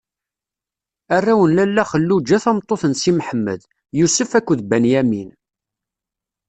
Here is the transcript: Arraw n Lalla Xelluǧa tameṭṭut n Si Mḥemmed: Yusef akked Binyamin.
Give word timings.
Arraw 1.15 1.41
n 1.47 1.51
Lalla 1.55 1.83
Xelluǧa 1.91 2.37
tameṭṭut 2.43 2.83
n 2.91 2.93
Si 3.01 3.11
Mḥemmed: 3.17 3.61
Yusef 3.99 4.31
akked 4.39 4.59
Binyamin. 4.69 5.29